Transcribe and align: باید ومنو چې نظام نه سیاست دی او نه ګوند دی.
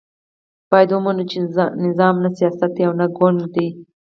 باید 0.69 0.89
ومنو 0.93 1.23
چې 1.31 1.37
نظام 1.85 2.15
نه 2.23 2.29
سیاست 2.37 2.69
دی 2.75 2.83
او 2.87 2.93
نه 2.99 3.05
ګوند 3.17 3.41
دی. 3.53 3.67